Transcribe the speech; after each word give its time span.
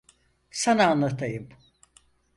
Sana 0.51 0.87
anlatayım. 0.87 1.49